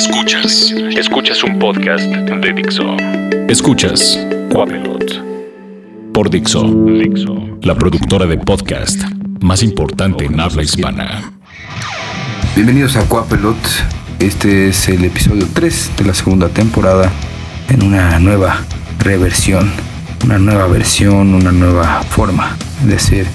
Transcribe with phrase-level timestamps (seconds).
[0.00, 0.72] Escuchas.
[0.96, 2.96] Escuchas un podcast de Dixo.
[3.48, 4.18] Escuchas
[4.50, 5.22] Quapelot.
[6.14, 6.62] Por Dixo.
[6.86, 7.58] Dixo.
[7.60, 8.98] La productora de podcast
[9.42, 11.30] más importante en habla hispana.
[12.54, 13.58] Bienvenidos a Quapelot.
[14.18, 17.12] Este es el episodio 3 de la segunda temporada
[17.68, 18.64] en una nueva
[19.00, 19.70] reversión,
[20.24, 22.56] una nueva versión, una nueva forma
[22.86, 23.26] de hacer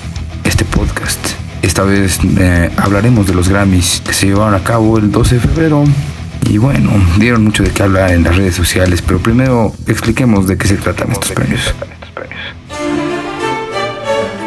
[0.43, 1.23] este podcast.
[1.61, 5.41] Esta vez eh, hablaremos de los Grammys que se llevaron a cabo el 12 de
[5.41, 5.83] febrero.
[6.49, 10.57] Y bueno, dieron mucho de qué hablar en las redes sociales, pero primero expliquemos de
[10.57, 11.73] qué se tratan estos premios.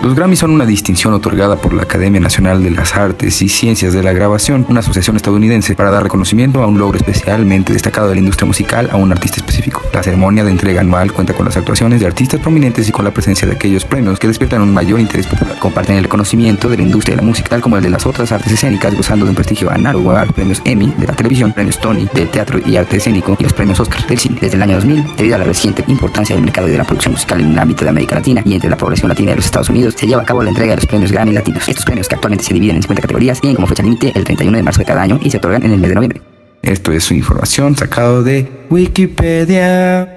[0.02, 3.92] Los Grammys son una distinción otorgada por la Academia Nacional de las Artes y Ciencias
[3.92, 8.14] de la Grabación, una asociación estadounidense, para dar reconocimiento a un logro especialmente destacado de
[8.14, 9.82] la industria musical a un artista específico.
[9.92, 13.10] La ceremonia de entrega anual cuenta con las actuaciones de artistas prominentes y con la
[13.10, 15.58] presencia de aquellos premios que despiertan un mayor interés popular.
[15.58, 18.30] Comparten el reconocimiento de la industria de la música, tal como el de las otras
[18.30, 22.08] artes escénicas, gozando de un prestigio análogo a premios Emmy de la televisión, premios Tony
[22.14, 24.38] del teatro y arte escénico y los premios Oscar del cine.
[24.40, 27.14] Desde el año 2000, debido a la reciente importancia del mercado y de la producción
[27.14, 29.68] musical en el ámbito de América Latina y entre la población latina de los Estados
[29.68, 31.68] Unidos, se lleva a cabo la entrega de los premios Grammy Latinos.
[31.68, 34.56] Estos premios, que actualmente se dividen en 50 categorías, tienen como fecha límite el 31
[34.56, 36.22] de marzo de cada año y se otorgan en el mes de noviembre.
[36.62, 40.14] Esto es información sacado de Wikipedia.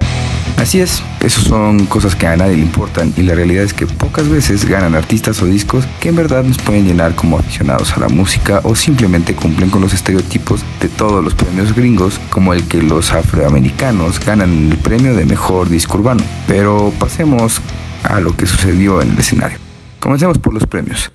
[0.56, 3.86] Así es, esas son cosas que a nadie le importan y la realidad es que
[3.86, 8.00] pocas veces ganan artistas o discos que en verdad nos pueden llenar como aficionados a
[8.00, 12.68] la música o simplemente cumplen con los estereotipos de todos los premios gringos como el
[12.68, 16.22] que los afroamericanos ganan el premio de mejor disco urbano.
[16.46, 17.60] Pero pasemos
[18.04, 19.61] a lo que sucedió en el escenario.
[20.02, 21.12] Comencemos por los premios.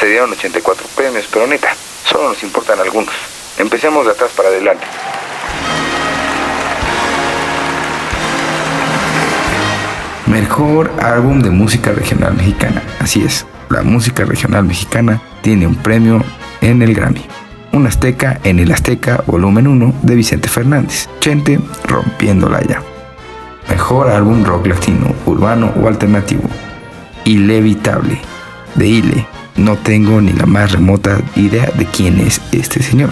[0.00, 1.68] Se dieron 84 premios, pero neta,
[2.06, 3.12] solo nos importan algunos.
[3.58, 4.86] Empecemos de atrás para adelante.
[10.26, 12.82] Mejor álbum de música regional mexicana.
[12.98, 16.24] Así es, la música regional mexicana tiene un premio
[16.62, 17.26] en el Grammy.
[17.72, 21.10] Un Azteca en el Azteca Volumen 1 de Vicente Fernández.
[21.20, 22.82] Chente rompiéndola ya.
[23.68, 26.48] Mejor álbum rock latino, urbano o alternativo.
[27.28, 28.18] Ilevitable.
[28.74, 29.26] De Ile.
[29.56, 33.10] No tengo ni la más remota idea de quién es este señor.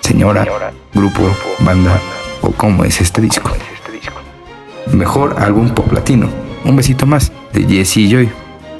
[0.00, 0.46] Señora,
[0.92, 1.98] grupo, banda
[2.42, 3.50] o cómo es este disco.
[4.92, 6.28] Mejor álbum pop latino.
[6.66, 8.28] Un besito más de Jesse y Joy.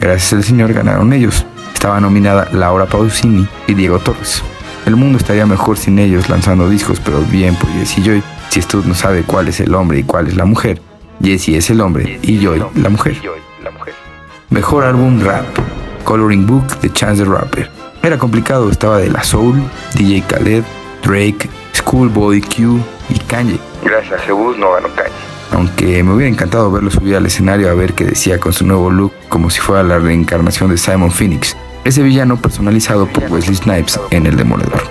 [0.01, 1.47] Gracias al señor ganaron ellos.
[1.73, 4.43] Estaba nominada Laura Pausini y Diego Torres.
[4.85, 8.23] El mundo estaría mejor sin ellos lanzando discos, pero bien por Jesse y Joy.
[8.51, 10.83] Si usted no sabe cuál es el hombre y cuál es la mujer,
[11.23, 13.17] Jesse es el hombre y Joy la mujer.
[14.51, 15.47] Mejor álbum rap.
[16.05, 17.71] Coloring Book de Chance the Rapper.
[18.03, 19.63] Era complicado, estaba de La Soul,
[19.95, 20.63] DJ Khaled,
[21.03, 22.79] Drake, Schoolboy Q
[23.09, 23.59] y Kanye.
[23.83, 25.11] Gracias a Jebus no ganó Kanye.
[25.53, 28.91] Aunque me hubiera encantado verlo subir al escenario a ver qué decía con su nuevo
[28.91, 33.99] look como si fuera la reencarnación de Simon Phoenix, ese villano personalizado por Wesley Snipes
[34.11, 34.83] en El Demoledor.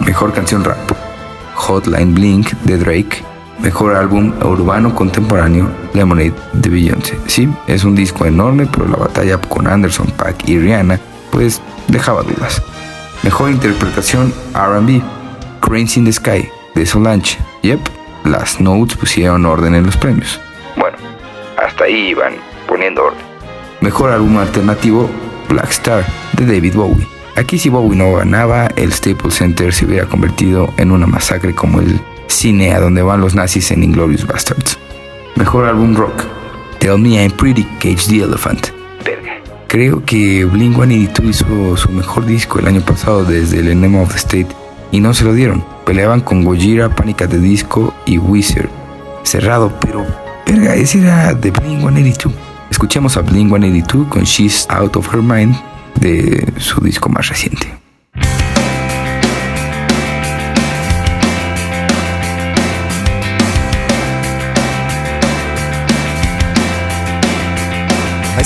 [0.00, 0.78] Mejor canción rap.
[1.54, 3.27] Hotline Blink de Drake.
[3.60, 7.18] Mejor álbum urbano contemporáneo Lemonade de Beyoncé.
[7.26, 12.22] Sí, es un disco enorme, pero la batalla con Anderson Paak y Rihanna pues dejaba
[12.22, 12.62] dudas.
[13.22, 15.02] Mejor interpretación RB.
[15.60, 17.36] Cranes in the Sky de Solange.
[17.62, 17.80] Yep,
[18.24, 20.40] las notes pusieron orden en los premios.
[20.76, 20.96] Bueno,
[21.56, 22.34] hasta ahí iban
[22.68, 23.20] poniendo orden.
[23.80, 25.10] Mejor álbum alternativo
[25.48, 26.04] Black Star
[26.34, 27.06] de David Bowie.
[27.36, 31.80] Aquí si Bowie no ganaba, el Staples Center se hubiera convertido en una masacre como
[31.80, 34.78] el cine a donde van los nazis en Inglorious Bastards.
[35.36, 36.24] Mejor álbum rock.
[36.78, 38.68] Tell Me I'm Pretty, Cage the Elephant.
[39.66, 44.16] Creo que Blink-182 hizo su mejor disco el año pasado desde el Enema of the
[44.16, 44.48] State
[44.92, 45.62] y no se lo dieron.
[45.84, 48.70] Peleaban con Gojira, Pánica de Disco y Wizard.
[49.24, 50.06] Cerrado, pero
[50.46, 52.32] verga, ese era de Blink-182.
[52.70, 55.54] Escuchemos a Blink-182 con She's Out of Her Mind
[56.00, 57.78] de su disco más reciente.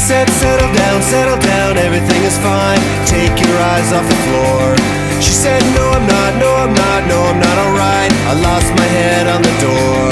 [0.02, 2.80] Said, settle down, settle down, everything is fine.
[3.06, 4.74] Take your eyes off the floor.
[5.22, 8.12] She said, no, I'm not, no, I'm not, no, I'm not alright.
[8.26, 10.10] I lost my head on the door.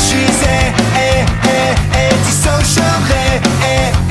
[0.00, 0.60] She's a,
[1.04, 1.10] a,
[1.52, 1.60] a,
[2.08, 3.24] antisocial, a,
[3.72, 4.05] a,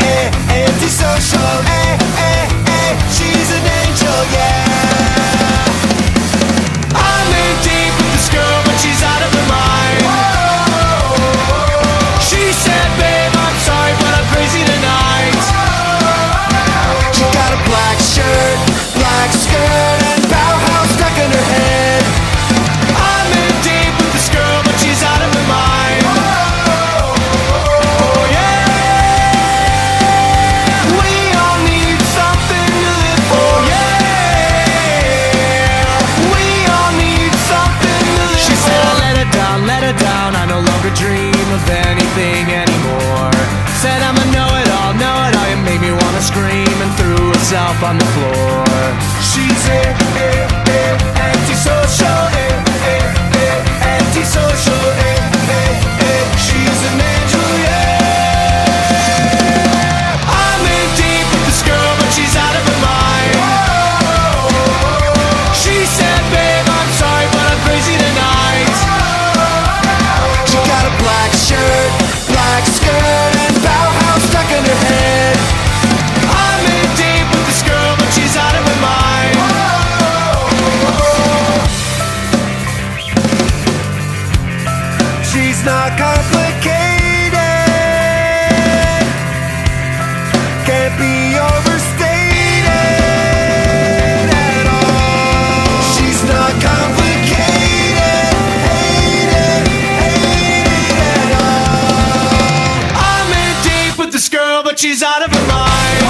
[104.76, 106.04] but she's out of her mind.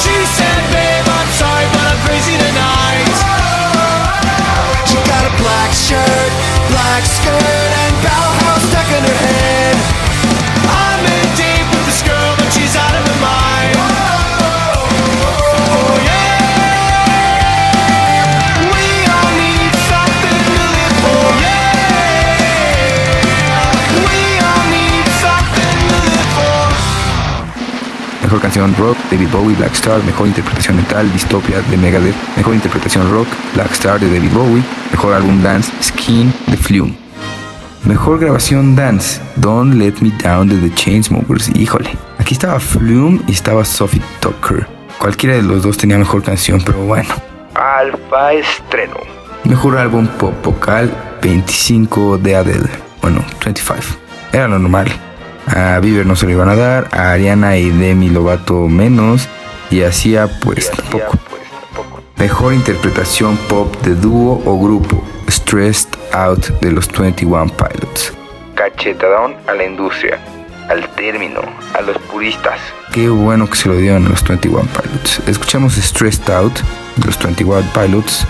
[0.00, 3.16] She said, babe, I'm sorry, but I'm crazy tonight.
[4.88, 6.32] She got a black shirt,
[6.72, 7.57] black skirt,
[28.28, 30.04] Mejor canción rock, David Bowie, Black Star.
[30.04, 32.14] Mejor interpretación metal, Dystopia de Megadeth.
[32.36, 34.62] Mejor interpretación rock, Black Star de David Bowie.
[34.90, 36.94] Mejor álbum dance, Skin de Flume.
[37.84, 41.56] Mejor grabación dance, Don't Let Me Down de The Chainsmokers.
[41.56, 44.66] Híjole, aquí estaba Flume y estaba Sophie Tucker.
[44.98, 47.08] Cualquiera de los dos tenía mejor canción, pero bueno.
[47.54, 48.98] Alfa estreno.
[49.44, 50.92] Mejor álbum pop vocal,
[51.22, 52.68] 25 de Adele.
[53.00, 53.80] Bueno, 25.
[54.34, 55.07] Era lo normal.
[55.54, 59.28] A Bieber no se lo iban a dar, a Ariana y Demi Lovato menos,
[59.70, 61.18] y hacía pues tampoco.
[62.16, 68.12] Mejor interpretación pop de dúo o grupo, Stressed Out de los 21 Pilots.
[68.54, 70.18] Cachetadón a la industria,
[70.68, 71.40] al término,
[71.74, 72.58] a los puristas.
[72.92, 75.22] Qué bueno que se lo dieron a los 21 Pilots.
[75.28, 76.58] Escuchamos Stressed Out
[76.96, 78.26] de los 21 Pilots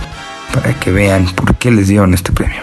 [0.53, 2.63] para que vean por qué les dieron este premio.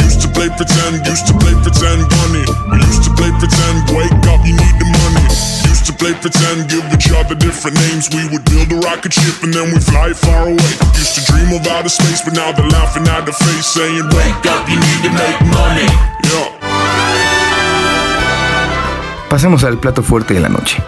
[0.00, 2.44] Used to play pretend, used to play pretend, bunny.
[2.72, 5.26] We used to play pretend, wake up, you need the money.
[5.68, 8.08] Used to play pretend, give each other different names.
[8.08, 10.72] We would build a rocket ship and then we fly far away.
[10.96, 14.44] Used to dream of outer space, but now they're laughing at the face, saying, Wake
[14.48, 15.88] up, you need to make money.
[16.30, 16.48] Yeah.
[19.28, 20.82] Pasemos al plato fuerte de la noche.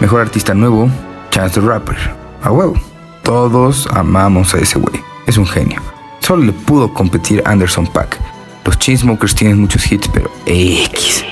[0.00, 0.90] Mejor artista nuevo,
[1.30, 1.96] Chance the Rapper.
[2.42, 2.74] A huevo.
[3.22, 5.02] Todos amamos a ese güey.
[5.26, 5.80] Es un genio.
[6.20, 8.18] Solo le pudo competir Anderson Pack.
[8.64, 11.24] Los Chainsmokers tienen muchos hits, pero X.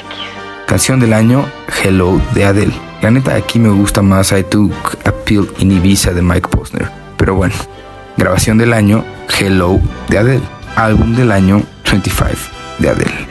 [0.66, 1.46] Canción del año,
[1.82, 2.74] Hello de Adele.
[3.00, 6.90] La neta, aquí me gusta más I Took a Pill in Ibiza de Mike Posner.
[7.16, 7.54] Pero bueno,
[8.16, 9.04] grabación del año,
[9.38, 10.42] Hello de Adele.
[10.76, 12.30] Álbum del año, 25
[12.78, 13.26] de Adele.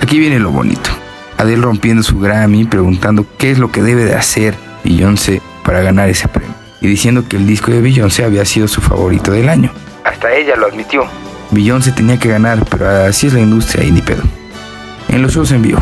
[0.00, 0.90] Aquí viene lo bonito.
[1.38, 4.54] Adele rompiendo su Grammy, preguntando qué es lo que debe de hacer
[4.84, 6.54] Beyoncé para ganar ese premio.
[6.80, 9.72] Y diciendo que el disco de Beyoncé había sido su favorito del año.
[10.04, 11.06] Hasta ella lo admitió.
[11.52, 14.22] Beyoncé tenía que ganar, pero así es la industria y ni pedo.
[15.08, 15.80] En los shows en vivo,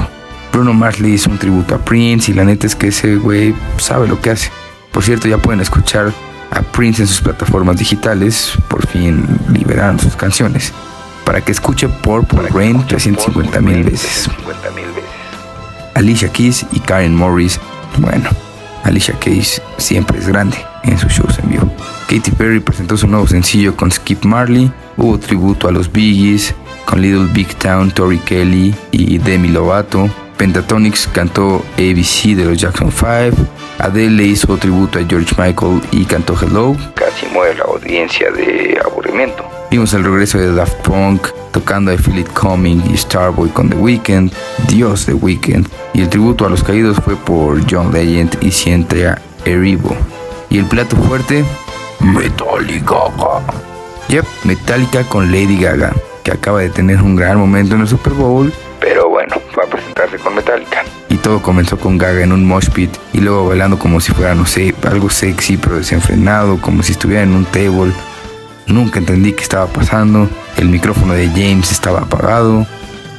[0.52, 3.54] Bruno Mars le hizo un tributo a Prince y la neta es que ese güey
[3.78, 4.50] sabe lo que hace.
[4.90, 6.12] Por cierto, ya pueden escuchar
[6.50, 10.72] a Prince en sus plataformas digitales, por fin liberaron sus canciones,
[11.24, 14.28] para que escuche por Rain 350 mil veces.
[15.94, 17.60] Alicia Keys y Karen Morris,
[17.98, 18.28] bueno,
[18.82, 21.72] Alicia Keys siempre es grande en sus shows en vivo.
[22.08, 26.54] Katy Perry presentó su nuevo sencillo con Skip Marley, hubo tributo a los Biggies,
[26.84, 30.08] con Little Big Town, Tori Kelly y Demi Lovato.
[30.36, 33.36] Pentatonix cantó ABC de los Jackson 5.
[33.78, 36.76] Adele le hizo tributo a George Michael y cantó Hello.
[36.94, 39.44] Casi muere la audiencia de aburrimiento.
[39.70, 43.76] Vimos el regreso de Daft Punk tocando I Feel It Coming y Starboy con The
[43.76, 44.32] Weeknd,
[44.68, 45.68] Dios The Weeknd.
[45.94, 49.96] Y el tributo a los caídos fue por John Legend y Cientia Erivo.
[50.48, 51.44] Y el plato fuerte,
[52.00, 52.96] Metallica.
[54.10, 55.92] Yep, Metallica con Lady Gaga,
[56.24, 59.66] que acaba de tener un gran momento en el Super Bowl, pero bueno, va a
[59.66, 60.82] presentarse con Metallica.
[61.08, 64.34] Y todo comenzó con Gaga en un mosh pit y luego bailando como si fuera,
[64.34, 67.92] no sé, algo sexy pero desenfrenado, como si estuviera en un table.
[68.66, 70.28] Nunca entendí qué estaba pasando.
[70.56, 72.66] El micrófono de James estaba apagado.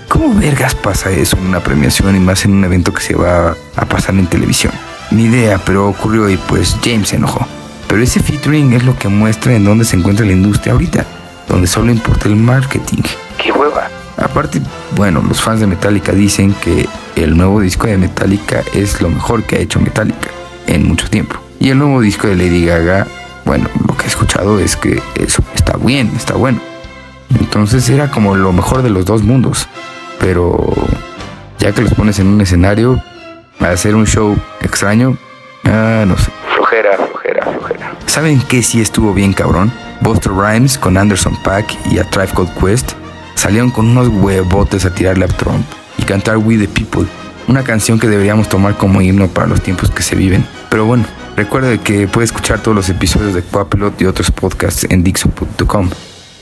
[0.09, 3.55] ¿Cómo vergas pasa eso en una premiación y más en un evento que se va
[3.77, 4.73] a pasar en televisión?
[5.09, 7.47] Ni idea, pero ocurrió y pues James se enojó.
[7.91, 11.05] Pero ese featuring es lo que muestra en dónde se encuentra la industria ahorita,
[11.49, 13.01] donde solo importa el marketing.
[13.37, 13.89] ¡Qué hueva!
[14.15, 14.61] Aparte,
[14.95, 19.43] bueno, los fans de Metallica dicen que el nuevo disco de Metallica es lo mejor
[19.43, 20.29] que ha hecho Metallica
[20.67, 21.35] en mucho tiempo.
[21.59, 23.07] Y el nuevo disco de Lady Gaga,
[23.43, 26.61] bueno, lo que he escuchado es que eso está bien, está bueno.
[27.41, 29.67] Entonces era como lo mejor de los dos mundos.
[30.17, 30.73] Pero
[31.59, 33.03] ya que los pones en un escenario,
[33.59, 35.17] a hacer un show extraño,
[35.65, 36.31] ah, no sé.
[36.55, 37.10] Flojera.
[38.11, 39.71] ¿Saben qué sí estuvo bien cabrón?
[40.01, 42.91] Buster Rhymes con Anderson Pack y a Tribe Called Quest
[43.35, 45.65] salieron con unos huevotes a tirarle a Trump
[45.97, 47.07] y cantar We the People,
[47.47, 50.45] una canción que deberíamos tomar como himno para los tiempos que se viven.
[50.69, 51.05] Pero bueno,
[51.37, 55.89] recuerda que puede escuchar todos los episodios de Quapilot y otros podcasts en Dixon.com.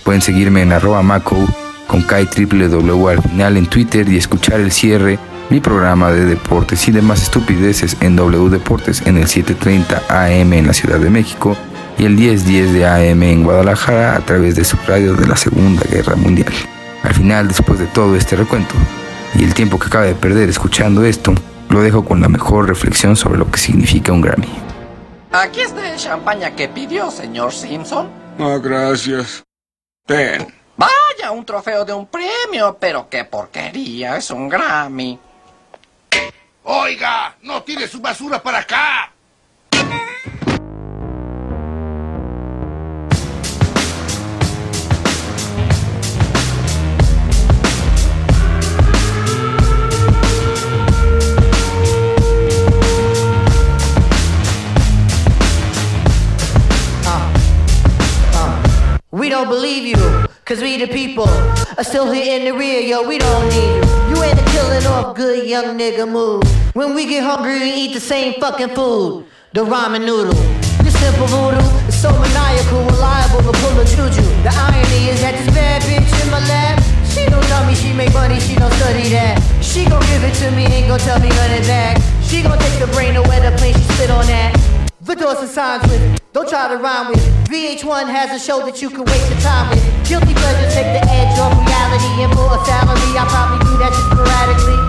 [0.03, 1.37] Pueden seguirme en arroba maco
[1.85, 6.87] con Kai W al final en Twitter y escuchar el cierre, mi programa de deportes
[6.87, 11.57] y demás estupideces en W Deportes en el 7:30 AM en la Ciudad de México
[11.97, 15.83] y el 10:10 de AM en Guadalajara a través de su radio de la Segunda
[15.89, 16.53] Guerra Mundial.
[17.03, 18.75] Al final, después de todo este recuento
[19.35, 21.33] y el tiempo que acaba de perder escuchando esto,
[21.69, 24.47] lo dejo con la mejor reflexión sobre lo que significa un Grammy.
[25.31, 28.09] Aquí está el champaña que pidió, señor Simpson.
[28.39, 29.43] Ah, gracias.
[30.05, 30.47] Ten.
[30.75, 35.19] Vaya, un trofeo de un premio, pero qué porquería, es un Grammy.
[36.71, 39.11] Oiga, no tire su basura para acá.
[59.11, 59.95] We don't believe you,
[60.45, 64.15] cause we the people are still here in the rear, yo, we don't need you.
[64.15, 66.58] You ain't a killing off good young nigga move.
[66.73, 70.37] When we get hungry, we eat the same fucking food, the ramen noodle.
[70.85, 74.21] This simple voodoo is so maniacal, reliable to pull a juju.
[74.45, 76.77] The irony is that this bad bitch in my lap,
[77.09, 79.41] she don't tell me she make money, she don't study that.
[79.65, 81.97] She gon' give it to me, ain't gon' tell me it back.
[82.21, 84.53] She gon' take the brain away the plane, she spit on that.
[85.01, 87.25] The doors and signs with, don't try to rhyme with.
[87.49, 89.81] VH1 has a show that you can waste your time with.
[90.05, 93.89] Guilty pleasure take the edge off reality, and for a salary, I probably do that
[93.89, 94.88] just sporadically.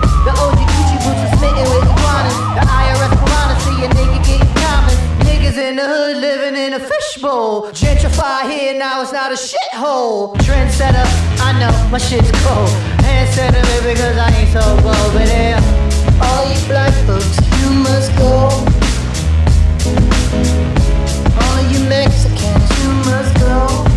[1.41, 2.37] Smitten with iguanas.
[2.57, 4.95] The IRS piranha see a nigga getting common.
[5.25, 7.71] Niggas in the hood living in a fishbowl.
[7.73, 10.35] Gentrify here, now it's not a shithole.
[10.45, 11.07] Trendsetter,
[11.47, 12.69] I know my shit's cold.
[13.05, 15.11] Handsetter, baby, cause I ain't so bold.
[15.15, 15.57] But yeah,
[16.25, 18.31] all you black folks, you must go.
[21.41, 23.90] All you Mexicans, you must go.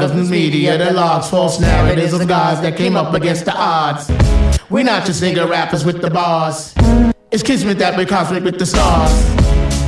[0.00, 4.08] Of news media that logs false narratives of gods that came up against the odds.
[4.70, 6.72] We're not just nigga rappers with the bars.
[7.32, 9.12] It's kismet that we cosmic with the stars.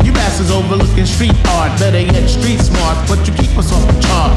[0.04, 4.00] You bastards overlooking street art, better yet street smart, but you keep us off the
[4.02, 4.36] chart.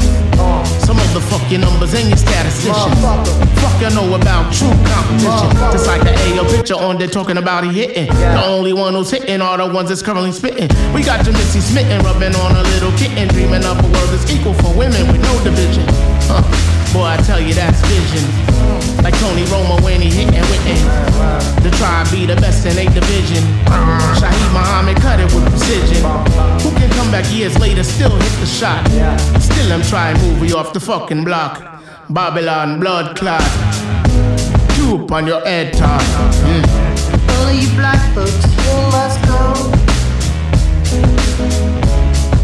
[0.86, 3.47] Some of the fuck numbers and your statisticians.
[3.62, 5.50] Fuck you know about true competition.
[5.72, 8.06] Just like the AO picture on there talking about he hitting.
[8.06, 10.68] The only one who's hitting are the ones that's currently spitting.
[10.94, 14.30] We got your Missy smitten, rubbing on a little kitten, dreaming up a world that's
[14.30, 15.84] equal for women with no division.
[16.30, 16.42] Huh.
[16.92, 18.24] Boy, I tell you that's vision.
[19.04, 21.62] Like Tony Romo when he hitting Witten.
[21.62, 23.44] The tribe be the best in eight division.
[24.18, 26.02] Shaheed Muhammad cut it with precision.
[26.62, 28.86] Who can come back years later, still hit the shot?
[29.40, 31.77] Still I'm trying to move you off the fucking block.
[32.10, 33.42] Babylon blood clot.
[34.76, 36.00] Droop on your head top.
[36.48, 36.64] Mm.
[37.36, 39.38] All you black folks, you must go.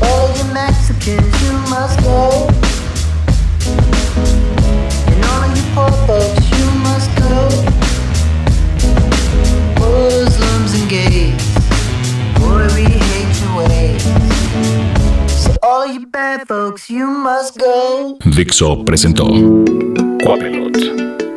[0.06, 2.48] All you Mexicans, you must go.
[5.08, 7.32] And all you poor folks, you must go.
[9.80, 11.40] Muslims and gays,
[12.38, 14.02] boy, we hate your ways.
[15.32, 18.18] So all you bad folks, you must go.
[18.24, 19.26] Dixo presentó
[20.22, 21.33] Cuapelot.